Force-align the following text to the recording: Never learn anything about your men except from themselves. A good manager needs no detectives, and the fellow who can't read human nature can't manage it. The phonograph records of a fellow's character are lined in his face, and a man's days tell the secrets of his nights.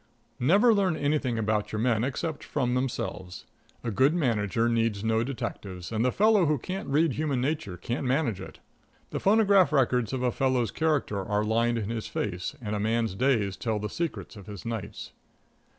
Never 0.39 0.73
learn 0.73 0.95
anything 0.97 1.37
about 1.37 1.71
your 1.71 1.77
men 1.77 2.03
except 2.03 2.43
from 2.43 2.73
themselves. 2.73 3.45
A 3.83 3.91
good 3.91 4.15
manager 4.15 4.67
needs 4.67 5.03
no 5.03 5.23
detectives, 5.23 5.91
and 5.91 6.03
the 6.03 6.11
fellow 6.11 6.47
who 6.47 6.57
can't 6.57 6.89
read 6.89 7.13
human 7.13 7.39
nature 7.39 7.77
can't 7.77 8.07
manage 8.07 8.41
it. 8.41 8.57
The 9.11 9.19
phonograph 9.19 9.71
records 9.71 10.11
of 10.11 10.23
a 10.23 10.31
fellow's 10.31 10.71
character 10.71 11.23
are 11.23 11.43
lined 11.43 11.77
in 11.77 11.91
his 11.91 12.07
face, 12.07 12.55
and 12.59 12.75
a 12.75 12.79
man's 12.79 13.13
days 13.13 13.55
tell 13.55 13.77
the 13.77 13.89
secrets 13.89 14.35
of 14.35 14.47
his 14.47 14.65
nights. 14.65 15.11